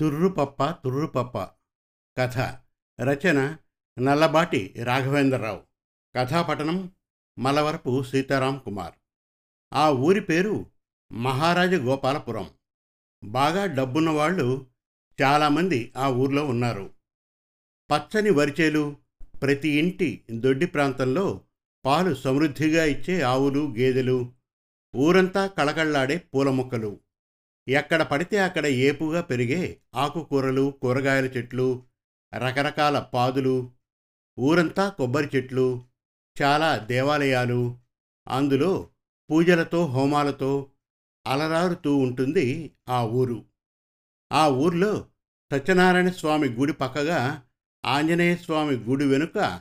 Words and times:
తుర్రుపప్ప 0.00 0.70
తుర్రుపప్ప. 0.70 1.38
కథ. 2.18 2.38
రచన. 3.00 3.56
నల్లబాటి 3.98 4.74
రాఘవేంద్రరావు. 4.84 5.62
కథాపఠనం. 6.16 6.92
మలవరపు 7.38 8.02
సీతారాం 8.02 8.62
కుమార్. 8.64 8.94
ఆ 9.74 9.90
ఊరి 9.90 10.20
పేరు 10.20 10.66
మహారాజ 11.12 11.74
గోపాలపురం 11.74 12.50
బాగా 13.24 13.66
డబ్బున్న 13.66 14.10
వాళ్ళు 14.10 14.66
చాలామంది 15.22 15.92
ఆ 15.96 16.08
ఊర్లో 16.08 16.44
ఉన్నారు. 16.46 16.94
పచ్చని 17.90 18.30
వరిచేలు 18.30 18.96
ప్రతి 19.42 19.68
ఇంటి 19.68 20.24
దొడ్డి 20.30 20.66
ప్రాంతంలో 20.66 21.40
పాలు 21.84 22.14
సమృద్ధిగా 22.14 22.84
ఇచ్చే 22.84 23.22
ఆవులు 23.22 23.74
గేదెలు 23.78 24.32
ఊరంతా 24.96 25.46
కళకళ్ళాడే 25.46 26.18
పూల 26.18 26.50
మొక్కలు 26.50 27.00
ఎక్కడ 27.68 28.02
పడితే 28.02 28.38
అక్కడ 28.38 28.66
ఏపుగా 28.66 29.20
పెరిగే 29.20 29.76
ఆకుకూరలు 29.94 30.74
కూరగాయల 30.82 31.24
చెట్లు 31.24 31.82
రకరకాల 32.36 32.98
పాదులు 32.98 33.70
ఊరంతా 34.38 34.88
కొబ్బరి 34.88 35.30
చెట్లు 35.36 35.84
చాలా 36.42 36.78
దేవాలయాలు. 36.78 37.78
అందులో 38.28 38.90
పూజలతో 39.30 39.86
హోమాలతో 39.86 40.70
అలరారుతూ 41.26 41.96
ఉంటుంది 41.96 42.72
ఆ 42.88 43.04
ఊరు. 43.04 43.44
ఆ 44.32 44.48
ఊర్లో 44.48 45.06
సత్యనారాయణ 45.52 46.08
స్వామి 46.08 46.48
గుడి 46.48 46.72
పక్కగా 46.72 47.42
ఆంజనేయ 47.86 48.36
స్వామి 48.36 48.76
గుడి 48.76 49.06
వెనుక 49.06 49.60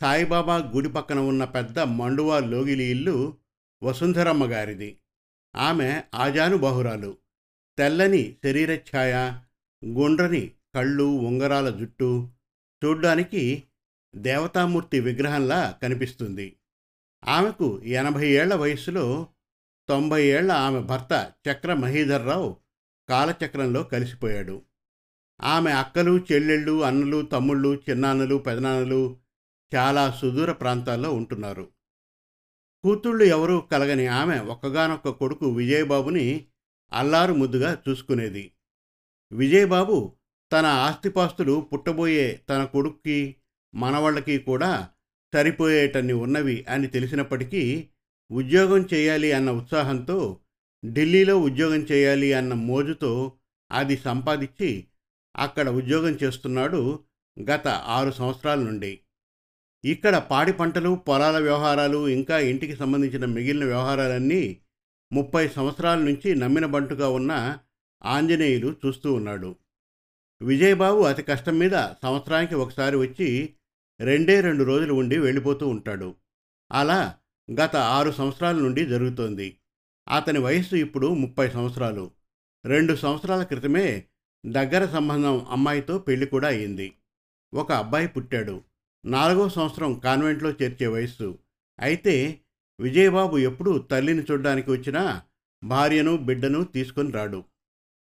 సాయిబాబా 0.00 0.56
గుడి 0.56 0.88
పక్కన 0.88 1.18
ఉన్న 1.18 1.44
పెద్ద 1.44 1.78
మండువా 1.78 2.40
లోగిలి 2.40 2.84
ఇల్లు 2.84 3.36
వసుంధరమ్మ 3.82 4.44
గారిది. 4.44 4.98
ఆమె 5.56 6.02
ఆజానుబాహురాలు. 6.14 7.16
తెల్లని 7.78 8.36
శరీరఛాయ 8.44 9.12
గుండ్రని 9.84 10.50
కళ్ళు 10.74 11.04
ఉంగరాల 11.04 11.70
జుట్టు 11.70 12.28
చూడ్డానికి 12.84 13.62
దేవతామూర్తి 14.16 15.00
విగ్రహంలా 15.00 15.78
కనిపిస్తుంది. 15.82 16.56
ఆమెకు 17.24 17.82
ఎనభై 17.82 18.28
ఏళ్ళ 18.28 18.54
వయస్సులో 18.54 19.26
తొంభై 19.88 20.26
ఏళ్ళ 20.26 20.52
ఆమె 20.52 20.80
భర్త 20.80 21.32
చక్ర 21.48 21.74
మహీధర్రావు 21.74 22.56
కాలచక్రంలో 23.08 23.82
కలిసిపోయాడు. 23.82 24.62
ఆమె 25.42 25.70
అక్కలు 25.70 26.24
చెల్లెళ్ళు 26.32 26.82
అన్నలు 26.82 27.22
తమ్ముళ్ళు 27.22 27.80
చిన్నాన్నలు 27.90 28.36
పెదనాన్నలు 28.36 29.16
చాలా 29.74 30.10
సుదూర 30.10 30.52
ప్రాంతాల్లో 30.52 31.12
ఉంటున్నారు. 31.12 31.68
కూతుళ్ళు 32.84 33.24
ఎవరూ 33.24 33.60
కలగని 33.60 34.06
ఆమె 34.06 34.38
ఒక్కగానొక్క 34.38 35.08
కొడుకు 35.08 35.46
విజయబాబుని 35.50 36.46
అల్లారు 36.92 37.34
ముద్దుగా 37.34 37.82
చూసుకునేది. 37.88 38.52
విజయబాబు 39.32 40.16
తన 40.52 40.66
ఆస్తిపాస్తులు 40.66 41.60
పుట్టబోయే 41.60 42.42
తన 42.48 42.64
కొడుక్కి 42.64 43.36
మనవాళ్ళకి 43.74 44.38
కూడా 44.38 44.88
సరిపోయేటన్ని 45.34 46.12
ఉన్నవి 46.12 46.64
అని 46.68 46.86
తెలిసినప్పటికీ 46.86 47.88
ఉద్యోగం 48.30 48.88
చేయాలి 48.94 49.32
అన్న 49.32 49.50
ఉత్సాహంతో 49.50 50.40
ఢిల్లీలో 50.84 51.38
ఉద్యోగం 51.38 51.80
చేయాలి 51.80 52.32
అన్న 52.32 52.54
మోజుతో 52.54 53.32
అది 53.72 53.96
సంపాదించి 53.96 54.86
అక్కడ 55.36 55.68
ఉద్యోగం 55.68 56.18
చేస్తున్నాడు 56.22 57.04
గత 57.42 57.68
ఆరు 57.68 58.10
సంవత్సరాల 58.10 58.60
నుండి. 58.60 59.00
ఇక్కడ 59.84 60.16
పాడి 60.16 60.52
పంటలు 60.52 60.94
పొలాల 60.94 61.38
వ్యవహారాలు 61.38 62.08
ఇంకా 62.08 62.38
ఇంటికి 62.38 62.76
సంబంధించిన 62.76 63.24
మిగిలిన 63.24 63.64
వ్యవహారాలన్నీ 63.64 64.60
ముప్పై 65.12 65.48
సంవత్సరాల 65.48 65.98
నుంచి 65.98 66.34
నమ్మిన 66.34 66.66
బంటుగా 66.66 67.08
ఉన్న 67.08 67.58
ఆంజనేయులు 68.04 68.76
చూస్తూ 68.86 69.14
ఉన్నాడు. 69.14 69.56
విజయబాబు 70.42 71.00
అతి 71.00 71.22
కష్టం 71.22 71.58
మీద 71.58 71.88
సంవత్సరానికి 72.02 72.54
ఒకసారి 72.54 72.96
వచ్చి 72.96 73.54
రెండే 74.00 74.40
రెండు 74.40 74.64
రోజులు 74.64 74.94
ఉండి 74.94 75.18
వెళ్ళిపోతూ 75.18 75.68
ఉంటాడు. 75.68 76.14
అలా 76.72 77.14
గత 77.60 77.76
ఆరు 77.76 78.10
సంవత్సరాల 78.10 78.56
నుండి 78.56 78.86
జరుగుతోంది. 78.86 79.56
అతని 80.08 80.38
వయస్సు 80.38 80.76
ఇప్పుడు 80.76 81.14
ముప్పై 81.14 81.50
సంవత్సరాలు. 81.50 82.10
రెండు 82.66 82.94
సంవత్సరాల 82.94 83.42
క్రితమే 83.42 84.04
దగ్గర 84.46 84.86
సంబంధం 84.86 85.46
అమ్మాయితో 85.50 85.98
పెళ్ళి 85.98 86.26
కూడా 86.26 86.48
అయింది 86.48 86.92
ఒక 87.54 87.72
అబ్బాయి 87.72 88.08
పుట్టాడు. 88.08 88.62
నాలుగో 89.04 89.48
సంవత్సరం 89.48 89.98
కాన్వెంట్లో 89.98 90.50
చేర్చే 90.50 90.86
వయస్సు. 90.86 91.38
అయితే 91.80 92.40
విజయబాబు 92.80 93.38
ఎప్పుడూ 93.38 93.78
తల్లిని 93.78 94.22
చూడ్డానికి 94.22 94.70
వచ్చినా 94.70 95.22
భార్యను 95.64 96.16
బిడ్డను 96.16 96.64
తీసుకొని 96.64 97.12
రాడు. 97.12 97.44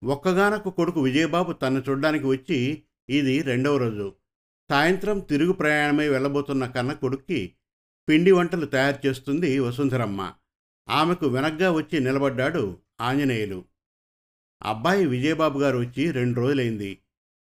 ఒక్కగానొక్క 0.04 0.70
కొడుకు 0.70 1.02
విజయబాబు 1.02 1.52
తను 1.52 1.84
చూడ్డానికి 1.90 2.26
వచ్చి 2.26 2.84
ఇది 3.10 3.42
రెండవ 3.42 3.78
రోజు. 3.78 4.16
సాయంత్రం 4.72 5.20
తిరుగు 5.20 5.52
ప్రయాణమై 5.52 6.08
వెళ్ళబోతున్న 6.08 6.66
కన్న 6.66 6.94
కొడుక్కి 6.94 7.54
పిండి 8.10 8.32
వంటలు 8.32 8.66
తయారు 8.66 9.08
చేస్తుంది 9.08 9.60
వసుంధరమ్మ. 9.60 10.34
ఆమెకు 10.90 11.28
వెనగ్గా 11.28 11.72
వచ్చి 11.72 12.00
నిలబడ్డాడు 12.00 12.78
ఆంజనేయులు. 13.02 13.66
అబ్బాయి 14.64 15.06
విజయబాబు 15.06 15.60
గారు 15.60 15.78
వచ్చి 15.78 16.12
రెండు 16.12 16.40
రోజులైంది. 16.40 17.00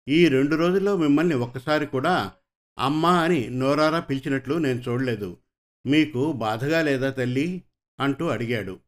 ఈ 0.08 0.28
రెండు 0.28 0.56
రోజుల్లో 0.56 0.96
మిమ్మల్ని 0.96 1.34
ఒక్కసారి 1.34 1.86
కూడా 1.86 2.32
అమ్మా 2.78 3.22
అని 3.22 3.48
నోరారా 3.48 4.00
పిలిచినట్లు 4.00 4.54
నేను 4.54 4.80
చూడలేదు. 4.80 5.36
మీకు 5.86 6.32
బాధగా 6.32 6.82
లేదా 6.82 7.10
తల్లి? 7.10 7.62
అంటూ 8.00 8.26
అడిగాడు. 8.26 8.80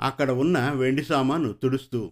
అక్కడ 0.00 0.30
ఉన్న 0.30 0.70
వెండి 0.70 1.04
సామాను 1.04 1.52
తుడుస్తూ 1.52 2.10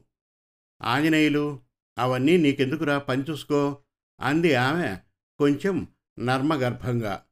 ఆంజనేయులు 0.82 1.60
అవన్నీ 1.98 2.36
నీకెందుకురా? 2.36 2.98
పని 2.98 3.22
చూసుకో 3.30 3.78
అంది 4.20 4.54
ఆమె 4.54 4.96
కొంచెం 5.38 5.86
నర్మగర్భంగా. 6.18 7.22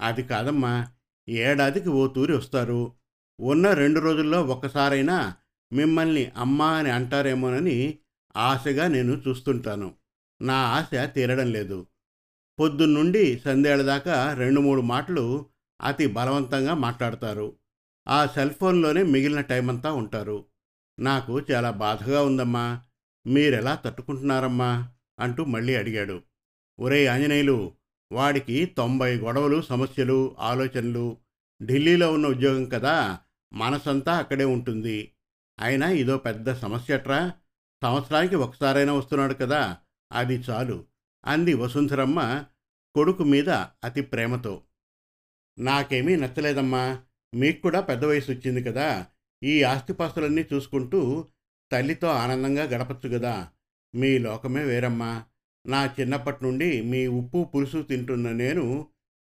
అది 0.00 0.22
కాదమ్మా 0.22 0.86
ఏడాదికి 1.28 1.88
ఓ 1.88 2.06
తూరి 2.06 2.36
వస్తారు. 2.36 2.92
ఉన్న 3.40 3.72
రెండు 3.72 4.00
రోజుల్లో 4.00 4.42
ఒక్కసారైనా 4.42 5.34
మిమ్మల్ని 5.72 6.26
అమ్మా 6.36 6.72
అని 6.72 6.90
అంటారేమోనని 6.90 7.98
ఆశగా 8.36 8.88
నేను 8.88 9.22
చూస్తుంటాను. 9.28 9.94
నా 10.42 10.54
ఆశ 10.54 11.08
తీరడం 11.14 11.52
లేదు. 11.52 11.86
పొద్దున్నుండి 12.60 13.38
సందేళ్ళ 13.38 13.82
దాకా 13.82 14.34
రెండు 14.34 14.60
మూడు 14.60 14.80
మాటలు 14.80 15.46
అతి 15.82 16.06
బలవంతంగా 16.06 16.74
మాట్లాడతారు. 16.74 17.56
ఆ 18.08 18.26
సెల్ 18.26 18.50
ఫోన్లోనే 18.50 19.02
మిగిలిన 19.02 19.40
టైం 19.40 19.70
అంతా 19.70 19.92
ఉంటారు. 19.92 20.44
నాకు 21.00 21.40
చాలా 21.40 21.70
బాధగా 21.70 22.22
ఉందమ్మా. 22.22 22.82
మీరెలా 23.26 23.74
తట్టుకుంటున్నారమ్మా? 23.74 24.88
అంటూ 25.20 25.44
మళ్ళీ 25.44 25.74
అడిగాడు. 25.74 26.22
ఒరే 26.80 27.06
ఆంజనేయులు 27.06 27.72
వాడికి 28.12 28.66
తొంభై 28.66 29.16
గొడవలు 29.16 29.62
సమస్యలు 29.62 30.36
ఆలోచనలు 30.38 31.16
ఢిల్లీలో 31.62 32.12
ఉన్న 32.12 32.26
ఉద్యోగం 32.26 32.64
కదా 32.64 33.18
మనసంతా 33.52 34.18
అక్కడే 34.18 34.44
ఉంటుంది. 34.44 35.12
అయినా 35.60 35.90
ఇదో 35.90 36.18
పెద్ద 36.18 36.52
సమస్యట్రా 36.52 37.32
సంవత్సరానికి 37.82 38.36
ఒకసారైనా 38.36 38.92
వస్తున్నాడు 38.92 39.34
కదా 39.34 39.76
అది 40.12 40.34
చాలు 40.34 40.84
అంది 41.26 41.54
వసుంధరమ్మ 41.54 42.44
కొడుకు 42.94 43.24
మీద 43.24 43.50
అతి 43.84 44.00
ప్రేమతో. 44.00 44.62
నాకేమీ 45.58 46.16
నచ్చలేదమ్మా. 46.16 47.02
మీకు 47.34 47.60
కూడా 47.60 47.80
పెద్ద 47.80 48.04
వయసు 48.04 48.32
వచ్చింది 48.32 48.62
కదా. 48.62 49.06
ఈ 49.44 49.62
ఆస్తిపాస్తులన్నీ 49.62 50.44
చూసుకుంటూ 50.52 51.24
తల్లితో 51.72 52.08
ఆనందంగా 52.08 52.62
గడపచ్చు 52.64 53.18
కదా 53.18 53.48
మీ 53.94 54.18
లోకమే 54.18 54.64
వేరమ్మా. 54.64 55.24
నా 55.66 55.94
చిన్నప్పటి 56.00 56.44
నుండి 56.44 56.82
మీ 56.82 57.06
ఉప్పు 57.06 57.50
పులుసు 57.54 57.82
తింటున్న 57.82 58.32
నేను 58.32 58.86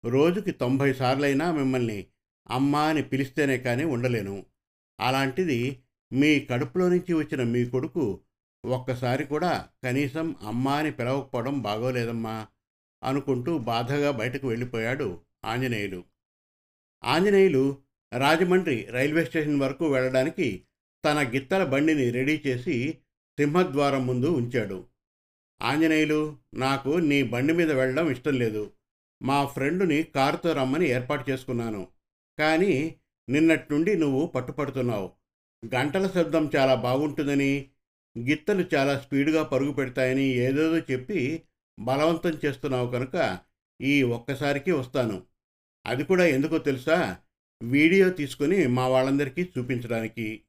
రోజుకి 0.05 0.51
తొంభై 0.51 0.93
సార్లైనా 0.93 1.53
మిమ్మల్ని 1.53 2.07
అమ్మా 2.51 2.83
అని 2.83 3.03
పిలిస్తేనే 3.03 3.59
కానీ 3.59 3.85
ఉండలేను. 3.85 4.47
అలాంటిది 5.01 5.83
మీ 6.13 6.41
కడుపులో 6.41 6.89
నుంచి 6.89 7.13
వచ్చిన 7.13 7.43
మీ 7.43 7.65
కొడుకు 7.65 8.21
ఒక్కసారి 8.65 9.25
కూడా 9.25 9.69
కనీసం 9.85 10.37
అమ్మా 10.43 10.75
అని 10.75 10.91
పిలవకపోవడం 10.91 11.63
బాగోలేదమ్మా. 11.63 12.47
అనుకుంటూ 13.05 13.59
బాధగా 13.59 14.11
బయటకు 14.11 14.49
వెళ్ళిపోయాడు 14.49 15.21
ఆంజనేయులు. 15.45 16.12
ఆంజనేయులు 17.05 17.79
రాజమండ్రి 18.13 18.87
రైల్వే 18.91 19.25
స్టేషన్ 19.25 19.61
వరకు 19.61 19.89
వెళ్ళడానికి 19.89 20.63
తన 21.05 21.31
గిత్తల 21.31 21.65
బండిని 21.65 22.11
రెడీ 22.11 22.43
చేసి 22.47 22.99
సింహద్వారం 23.39 24.07
ముందు 24.07 24.27
ఉంచాడు. 24.27 24.87
ఆంజనేయులు 25.63 26.37
నాకు 26.55 26.99
నీ 26.99 27.23
బండి 27.23 27.53
మీద 27.53 27.71
వెళ్ళడం 27.71 28.11
ఇష్టం 28.11 28.35
లేదు. 28.35 28.71
మా 29.23 29.45
ఫ్రెండుని 29.45 30.03
కారుతో 30.03 30.53
రమ్మని 30.53 30.89
ఏర్పాటు 30.89 31.31
చేసుకున్నాను. 31.31 31.89
కానీ 32.39 32.97
నిన్నటి 33.29 33.75
నుండి 33.75 33.97
నువ్వు 33.97 34.27
పట్టుపడుతున్నావు. 34.27 35.13
గంటల 35.75 36.07
శబ్దం 36.07 36.51
చాలా 36.57 36.75
బాగుంటుందని 36.75 37.67
గిత్తలు 38.19 38.65
చాలా 38.75 38.99
స్పీడ్గా 38.99 39.43
పరుగు 39.43 39.73
పెడతాయని 39.73 40.23
ఏదేదో 40.23 40.79
చెప్పి 40.79 41.43
బలవంతం 41.81 42.39
చేస్తున్నావు 42.45 42.91
కనుక 42.91 43.39
ఈ 43.81 44.03
ఒక్కసారికి 44.03 44.73
వస్తాను. 44.73 45.23
అది 45.87 46.05
కూడా 46.05 46.27
ఎందుకో 46.27 46.59
తెలుసా? 46.59 47.19
వీడియో 47.63 48.11
తీసుకుని 48.11 48.67
మా 48.67 48.89
వాళ్ళందరికీ 48.89 49.51
చూపించడానికి. 49.59 50.43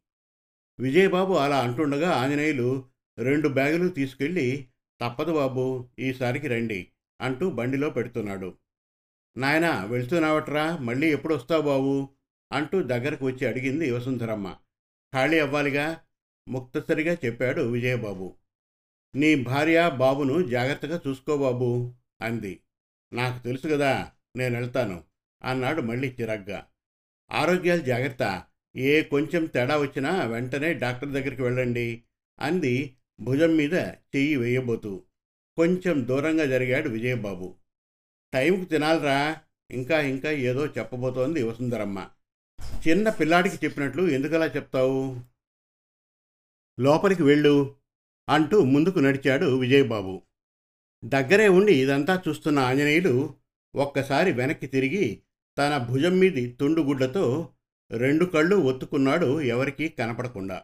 విజయబాబు 0.80 1.34
అలా 1.34 1.60
అంటుండగా 1.60 2.12
ఆంజనేయులు 2.12 2.86
రెండు 3.18 3.48
బ్యాగులు 3.50 3.90
తీసుకెళ్ళి 3.90 4.68
తప్పదు 5.02 5.34
బాబు 5.34 5.90
ఈసారికి 6.00 6.48
రండి 6.48 6.88
అంటూ 7.22 7.50
బండిలో 7.50 7.90
పెడుతున్నాడు. 7.90 8.58
నాయనా 9.38 9.86
వెళ్తున్నావట్రా 9.86 10.78
మళ్ళీ 10.78 11.12
ఎప్పుడు 11.12 11.36
వస్తావు 11.36 11.62
బాబు? 11.62 12.10
అంటూ 12.52 12.82
దగ్గరకు 12.84 13.26
వచ్చి 13.26 13.48
అడిగింది 13.48 13.92
వసుంధరమ్మ. 13.92 14.56
ఖాళీ 15.14 15.40
అవ్వాలిగా? 15.40 16.00
ముక్తసరిగా 16.48 17.18
చెప్పాడు 17.26 17.62
విజయబాబు. 17.62 18.36
నీ 19.16 19.36
భార్య 19.36 19.92
బాబును 19.98 20.50
జాగ్రత్తగా 20.50 21.02
చూసుకో 21.08 21.38
బాబు 21.38 21.94
అంది. 22.22 22.60
నాకు 23.14 23.44
తెలుసు 23.44 23.68
కదా 23.68 24.12
నేను 24.36 24.60
వెళ్తాను. 24.60 25.04
అన్నాడు 25.46 25.82
మళ్ళీ 25.82 26.16
చిరాగ్గా. 26.22 26.66
ఆరోగ్యాలు 27.32 27.82
జాగ్రత్త. 27.82 28.44
ఏ 28.76 29.04
కొంచెం 29.04 29.46
తేడా 29.46 29.78
వచ్చినా 29.78 30.26
వెంటనే 30.26 30.74
డాక్టర్ 30.74 31.10
దగ్గరికి 31.10 31.42
వెళ్ళండి 31.42 32.04
అంది 32.40 32.96
భుజం 33.20 33.56
మీద 33.56 33.74
చెయ్యి 33.74 34.36
వేయబోతూ. 34.36 35.04
కొంచెం 35.58 36.08
దూరంగా 36.08 36.46
జరిగాడు 36.46 36.90
విజయబాబు. 36.90 37.56
టైంకు 38.34 38.66
తినాలిరా 38.66 39.38
ఇంకా 39.72 40.02
ఇంకా 40.02 40.32
ఏదో 40.32 40.66
చెప్పబోతోంది 40.66 41.44
వసుంధరమ్మ. 41.44 42.10
చిన్న 42.88 43.10
పిల్లాడికి 43.10 43.56
చెప్పినట్లు 43.56 44.08
ఎందుకలా 44.08 44.46
చెప్తావు? 44.46 45.20
లోపలికి 46.80 47.24
వెళ్ళు 47.24 47.76
అంటూ 48.30 48.64
ముందుకు 48.64 49.00
నడిచాడు 49.00 49.60
విజయబాబు. 49.60 50.22
దగ్గరే 51.06 51.50
ఉండి 51.50 51.82
ఇదంతా 51.82 52.24
చూస్తున్న 52.28 52.60
ఆంజనేయులు 52.60 53.34
ఒక్కసారి 53.76 54.32
వెనక్కి 54.32 54.68
తిరిగి 54.68 55.22
తన 55.58 55.78
భుజం 55.78 56.20
మీది 56.20 56.52
తుండుగుడ్లతో 56.52 57.50
రెండు 57.92 58.26
కళ్ళు 58.26 58.56
ఒత్తుకున్నాడు 58.56 59.42
ఎవరికీ 59.42 59.90
కనపడకుండా. 59.90 60.64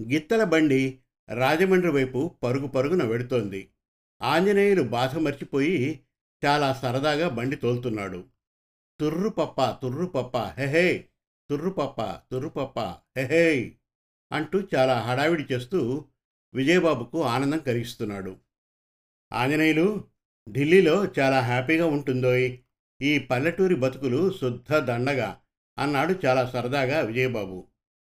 గిత్తల 0.00 0.44
బండి 0.44 0.98
రాజమండ్రి 1.34 1.92
వైపు 1.92 2.36
పరుగు 2.42 2.66
పరుగున 2.66 3.04
వెడుతోంది. 3.04 3.68
ఆంజనేయులు 4.22 4.82
బాధ 4.82 5.16
మర్చిపోయి 5.16 6.00
చాలా 6.44 6.72
సరదాగా 6.72 7.28
బండి 7.28 7.56
తోలుతున్నాడు. 7.56 8.24
తుర్రుపప్ప 9.00 9.78
తుర్రుపప్ప 9.82 10.36
హెహే 10.36 11.08
తుర్రుపప్ప 11.50 12.20
తుర్రుపప్ప 12.32 12.80
హెహే 13.18 13.76
అంటూ 14.32 14.68
చాలా 14.74 15.00
హడావిడి 15.00 15.52
చేస్తూ 15.52 16.04
విజయబాబుకు 16.54 17.22
ఆనందం 17.22 17.58
కలిగిస్తున్నాడు. 17.58 18.36
ఆంజనేయులు 19.32 20.04
ఢిల్లీలో 20.50 21.12
చాలా 21.18 21.40
హ్యాపీగా 21.40 21.86
ఉంటుందోయ్. 21.86 22.58
ఈ 23.02 23.18
పల్లెటూరి 23.18 23.74
బతుకులు 23.74 24.32
శుద్ధ 24.40 24.74
దండగా 24.74 25.38
అన్నాడు 25.78 26.26
చాలా 26.26 26.46
సరదాగా 26.46 27.00
విజయబాబు. 27.00 27.66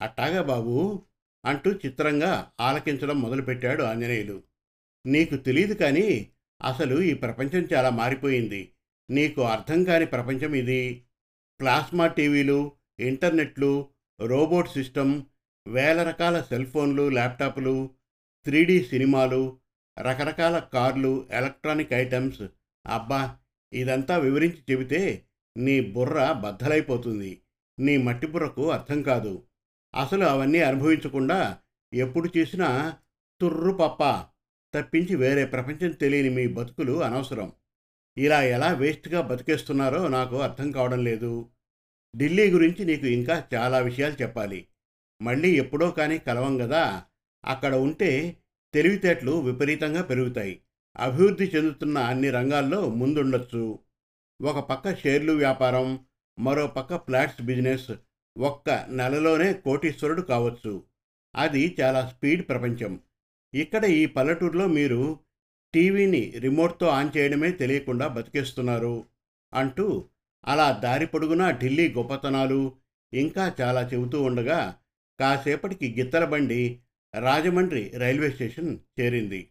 అట్టాగా 0.01 0.41
బాబు? 0.41 1.03
అంటూ 1.45 1.71
చిత్రంగా 1.71 2.51
ఆలకించడం 2.59 3.21
మొదలుపెట్టాడు 3.21 3.83
ఆంజనేయులు. 3.83 4.43
నీకు 5.05 5.37
తెలియదు 5.37 5.73
కానీ 5.73 6.27
అసలు 6.61 7.01
ఈ 7.01 7.13
ప్రపంచం 7.13 7.67
చాలా 7.73 7.89
మారిపోయింది. 7.89 8.71
నీకు 9.09 9.41
అర్థం 9.41 9.83
కాని 9.83 10.05
ప్రపంచం 10.05 10.55
ఇది. 10.55 11.03
ప్లాస్మా 11.59 12.07
టీవీలు 12.07 12.71
ఇంటర్నెట్లు 12.99 13.89
రోబోట్ 14.21 14.69
సిస్టమ్ 14.69 15.23
వేల 15.67 16.03
రకాల 16.03 16.41
సెల్ 16.41 16.65
ఫోన్లు 16.65 17.09
ల్యాప్టాప్లు 17.09 17.89
త్రీడీ 18.45 18.83
సినిమాలు 18.83 19.57
రకరకాల 19.99 20.59
కార్లు 20.59 21.27
ఎలక్ట్రానిక్ 21.31 21.93
ఐటమ్స్. 21.93 22.41
అబ్బా! 22.87 23.37
ఇదంతా 23.73 24.17
వివరించి 24.17 24.57
చెబితే 24.71 25.23
నీ 25.57 25.81
బుర్ర 25.81 26.41
బద్దలైపోతుంది. 26.43 27.41
నీ 27.79 27.97
మట్టి 27.97 28.27
బుర్రకు 28.27 28.71
అర్థం 28.71 29.01
కాదు. 29.01 29.43
అసలు 29.95 30.25
అవన్నీ 30.25 30.59
అనుభవించకుండా 30.59 31.59
ఎప్పుడు 31.93 32.29
చేసినా 32.37 32.93
తుర్రు 33.41 33.71
పప్ప 33.71 34.25
తప్పించి 34.75 35.15
వేరే 35.15 35.45
ప్రపంచం 35.45 35.91
తెలియని 35.91 36.29
మీ 36.29 36.47
బతుకులు 36.47 37.03
అనవసరం. 37.03 37.53
ఇలా 38.17 38.43
ఎలా 38.43 38.73
వేస్ట్గా 38.73 39.21
బతికేస్తున్నారో 39.21 40.07
నాకు 40.07 40.41
అర్థం 40.41 40.71
కావడం 40.71 41.03
లేదు. 41.03 41.49
ఢిల్లీ 42.17 42.51
గురించి 42.51 42.85
నీకు 42.85 43.05
ఇంకా 43.05 43.43
చాలా 43.53 43.79
విషయాలు 43.79 44.21
చెప్పాలి. 44.21 44.67
మళ్ళీ 45.21 45.57
ఎప్పుడో 45.57 45.91
కానీ 45.91 46.17
కలవం 46.17 46.57
కదా 46.57 47.03
అక్కడ 47.45 47.75
ఉంటే 47.75 48.37
తెలివితేటలు 48.73 49.31
విపరీతంగా 49.31 50.01
పెరుగుతాయి. 50.01 50.61
అభివృద్ధి 50.99 51.45
చెందుతున్న 51.45 51.97
అన్ని 51.97 52.29
రంగాల్లో 52.29 52.89
ముందుండొచ్చు. 52.89 53.79
ఒక 54.41 54.59
పక్క 54.59 54.95
షేర్లు 54.95 55.33
వ్యాపారం 55.33 55.99
మరో 56.39 56.67
పక్క 56.67 56.97
ఫ్లాట్స్ 56.97 57.41
బిజినెస్ 57.41 57.91
ఒక్క 58.37 58.85
నెలలోనే 58.89 59.53
కోటీశ్వరుడు 59.53 60.21
కావచ్చు. 60.21 60.83
అది 61.35 61.75
చాలా 61.81 62.07
స్పీడ్ 62.07 62.49
ప్రపంచం. 62.49 62.99
ఇక్కడ 63.53 63.85
ఈ 63.85 64.05
పల్లెటూరులో 64.05 64.67
మీరు 64.67 65.19
టీవీని 65.73 66.33
రిమోట్తో 66.39 66.87
ఆన్ 66.87 67.17
చేయడమే 67.17 67.51
తెలియకుండా 67.51 68.07
బతికేస్తున్నారు 68.07 69.05
అంటూ 69.53 70.09
అలా 70.45 70.71
దారి 70.71 71.05
పొడుగునా 71.05 71.51
ఢిల్లీ 71.51 71.91
గొప్పతనాలు 71.91 72.75
ఇంకా 73.13 73.55
చాలా 73.61 73.89
చెబుతూ 73.93 74.21
ఉండగా 74.21 74.75
కాసేపటికి 75.19 76.01
గిత్తల 76.01 76.25
బండి 76.25 76.79
రాజమండ్రి 77.19 77.89
రైల్వే 77.89 78.31
స్టేషన్ 78.31 78.77
చేరింది. 78.99 79.49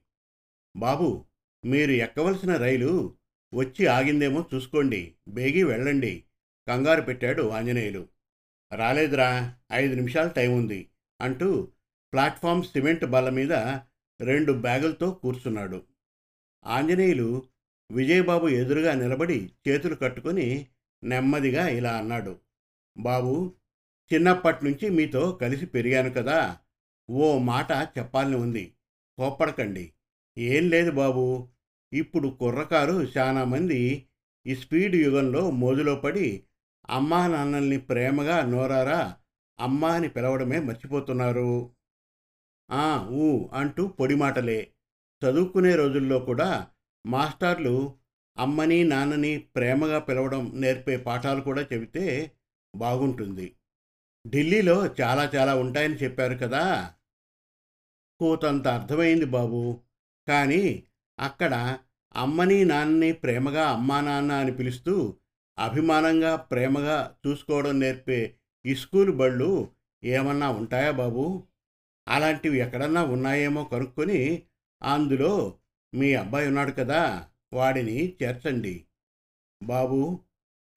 బాబు 0.76 1.24
మీరు 1.66 1.90
ఎక్కవలసిన 1.90 2.56
రైలు 2.56 3.14
వచ్చి 3.54 3.86
ఆగిందేమో 3.86 4.44
చూసుకోండి. 4.54 5.14
బేగి 5.28 5.62
వెళ్ళండి. 5.64 6.24
కంగారు 6.68 7.02
పెట్టాడు 7.02 7.48
ఆంజనేయులు. 7.48 8.08
రాలేదురా 8.74 9.54
ఐదు 9.72 9.94
నిమిషాలు 9.94 10.28
టైం 10.28 10.56
ఉంది 10.56 10.88
అంటూ 11.20 11.68
ప్లాట్ఫామ్ 12.12 12.62
సిమెంట్ 12.62 13.04
బల్ల 13.04 13.28
మీద 13.28 13.52
రెండు 14.20 14.52
బ్యాగులతో 14.52 15.10
కూర్చున్నాడు. 15.10 15.82
ఆంజనేయులు 16.66 17.42
విజయబాబు 17.90 18.48
ఎదురుగా 18.48 18.94
నిలబడి 18.94 19.50
చేతులు 19.68 19.94
కట్టుకొని 19.94 20.66
నెమ్మదిగా 21.04 21.68
ఇలా 21.68 21.96
అన్నాడు. 21.96 22.38
బాబు 22.98 23.54
చిన్నప్పటి 24.14 24.64
నుంచి 24.64 24.90
మీతో 24.90 25.32
కలిసి 25.32 25.66
పెరిగాను 25.66 26.10
కదా. 26.10 26.58
ఓ 27.10 27.38
మాట 27.38 27.72
చెప్పాలని 27.98 28.36
ఉంది. 28.36 28.72
కోప్పడకండి. 29.16 29.92
ఏం 30.38 30.68
లేదు 30.68 30.90
బాబు. 30.90 31.48
ఇప్పుడు 31.96 32.28
కుర్రకారు 32.28 32.92
చాలామంది 32.92 34.06
ఈ 34.46 34.54
స్పీడ్ 34.54 34.96
యుగంలో 34.96 35.50
మోజులో 35.50 35.96
పడి 35.96 36.42
అమ్మా 36.90 37.26
నాన్నల్ని 37.26 37.78
ప్రేమగా 37.78 38.42
నోరారా 38.42 39.16
అమ్మా 39.60 39.92
అని 39.94 40.08
పిలవడమే 40.08 40.58
మర్చిపోతున్నారు. 40.60 41.70
ఆ 42.70 43.08
ఊ 43.10 43.48
అంటూ 43.52 43.86
పొడి 43.86 44.14
మాటలే. 44.14 44.70
చదువుకునే 45.24 45.76
రోజుల్లో 45.76 46.18
కూడా 46.18 46.66
మాస్టర్లు 47.06 47.94
అమ్మని 48.38 48.84
నాన్నని 48.84 49.38
ప్రేమగా 49.38 49.98
పిలవడం 49.98 50.52
నేర్పే 50.54 50.96
పాఠాలు 50.96 51.40
కూడా 51.40 51.62
చెబితే 51.62 52.32
బాగుంటుంది. 52.76 53.56
ఢిల్లీలో 54.28 54.86
చాలా 54.86 55.32
చాలా 55.36 55.56
ఉంటాయని 55.56 55.94
చెప్పారు 55.94 56.34
కదా. 56.34 56.92
కోతంత 58.20 58.68
అర్థమైంది 58.68 59.24
బాబు. 59.24 59.80
కానీ 60.28 60.82
అక్కడ 61.18 61.78
అమ్మని 62.16 62.64
నాన్నని 62.64 63.12
ప్రేమగా 63.12 63.64
అమ్మా 63.66 64.00
నాన్న 64.00 64.32
అని 64.32 64.52
పిలుస్తూ 64.52 65.14
అభిమానంగా 65.58 66.36
ప్రేమగా 66.36 67.16
చూసుకోవడం 67.26 67.80
నేర్పే 67.80 68.34
ఈ 68.64 68.74
స్కూల్ 68.74 69.12
బళ్ళు 69.12 69.68
ఏమన్నా 70.04 70.50
ఉంటాయా 70.50 70.90
బాబు? 70.90 71.42
అలాంటివి 72.08 72.58
ఎక్కడన్నా 72.58 73.02
ఉన్నాయేమో 73.04 73.64
కనుక్కొని 73.64 74.42
అందులో 74.82 75.58
మీ 75.94 76.14
అబ్బాయి 76.14 76.46
ఉన్నాడు 76.46 76.70
కదా 76.70 77.28
వాడిని 77.52 78.16
చేర్చండి. 78.22 78.84
బాబు 79.62 80.20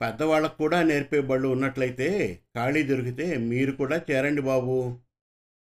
పెద్దవాళ్ళకు 0.00 0.56
కూడా 0.56 0.82
నేర్పే 0.82 1.20
బళ్ళు 1.20 1.48
ఉన్నట్లయితే 1.48 2.08
ఖాళీ 2.56 2.82
దొరికితే 2.82 3.36
మీరు 3.36 3.72
కూడా 3.72 4.04
చేరండి 4.10 4.42
బాబు. 4.42 4.98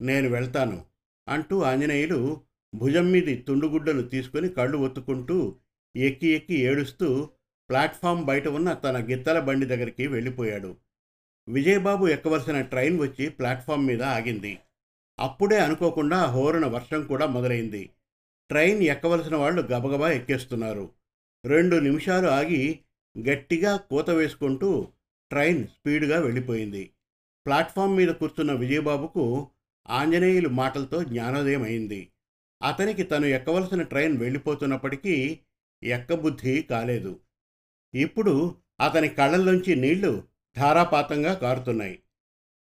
నేను 0.01 0.29
వెళ్తాను 0.29 0.85
అంటూ 1.29 1.63
ఆంజనేయులు 1.63 2.41
భుజం 2.75 3.11
మీది 3.11 3.35
తుండుగుడ్డలు 3.37 4.03
తీసుకుని 4.03 4.49
కళ్ళు 4.49 4.79
ఒత్తుకుంటూ 4.79 5.57
ఎక్కి 5.97 6.29
ఎక్కి 6.29 6.55
ఏడుస్తూ 6.55 7.29
ప్లాట్ఫామ్ 7.69 8.25
బయట 8.25 8.49
ఉన్న 8.49 8.73
తన 8.73 9.07
గిత్తల 9.11 9.41
బండి 9.41 9.67
దగ్గరికి 9.67 10.07
వెళ్ళిపోయాడు. 10.07 10.77
విజయబాబు 11.49 12.09
ఎక్కవలసిన 12.09 12.61
ట్రైన్ 12.61 13.01
వచ్చి 13.01 13.29
ప్లాట్ఫామ్ 13.29 13.87
మీద 13.87 14.03
ఆగింది. 14.03 14.59
అప్పుడే 15.21 15.59
అనుకోకుండా 15.59 16.25
హోరన 16.25 16.67
వర్షం 16.67 17.07
కూడా 17.07 17.27
మొదలైంది. 17.27 17.91
ట్రైన్ 18.51 18.83
ఎక్కవలసిన 18.83 19.37
వాళ్ళు 19.37 19.63
గబగబా 19.63 20.11
ఎక్కేస్తున్నారు. 20.11 20.91
రెండు 21.45 21.77
నిమిషాలు 21.77 22.27
ఆగి 22.29 22.81
గట్టిగా 23.19 23.77
కూత 23.77 24.11
వేసుకుంటూ 24.11 24.89
ట్రైన్ 25.31 25.67
స్పీడ్గా 25.67 26.21
వెళ్ళిపోయింది. 26.21 26.91
ప్లాట్ఫామ్ 27.47 27.97
మీద 27.97 28.09
కూర్చున్న 28.09 28.53
విజయబాబుకు 28.53 29.49
ఆంజనేయులు 29.89 30.49
మాటలతో 30.49 31.05
జ్ఞానోదయం 31.05 31.63
అయింది. 31.63 32.09
అతనికి 32.63 33.03
తను 33.03 33.27
ఎక్కవలసిన 33.27 33.83
ట్రైన్ 33.83 34.19
వెళ్ళిపోతున్నప్పటికీ 34.19 35.41
ఎక్కబుద్ధి 35.85 36.63
కాలేదు. 36.63 37.21
ఇప్పుడు 37.95 38.57
అతని 38.81 39.09
కళ్ళల్లోంచి 39.09 39.77
నీళ్ళు 39.77 40.25
ధారాపాతంగా 40.57 41.35
కారుతున్నాయి. 41.35 42.03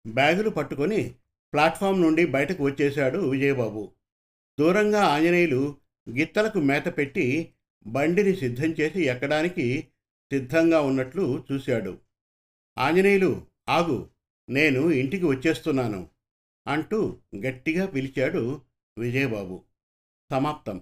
బ్యాగులు 0.08 0.50
పట్టుకొని 0.50 1.15
ప్లాట్ఫామ్ 1.53 2.01
నుండి 2.01 2.25
బయటకు 2.25 2.63
వచ్చేశాడు 2.63 3.18
విజయబాబు. 3.30 3.91
దూరంగా 4.60 5.03
ఆంజనేయులు 5.03 5.75
గిత్తలకు 6.10 6.60
మేత 6.60 6.86
పెట్టి 6.86 7.53
బండిని 7.88 8.36
సిద్ధం 8.36 8.65
చేసి 8.65 9.03
ఎక్కడానికి 9.03 9.82
సిద్ధంగా 10.32 10.82
ఉన్నట్లు 10.82 11.44
చూశాడు. 11.51 12.00
ఆంజనేయులు 12.77 13.46
ఆగు 13.70 14.10
నేను 14.50 14.91
ఇంటికి 14.91 15.25
వచ్చేస్తున్నాను 15.25 16.10
అంటూ 16.68 17.18
గట్టిగా 17.36 17.86
పిలిచాడు 17.86 18.62
విజయబాబు. 18.98 19.63
సమాప్తం. 20.32 20.82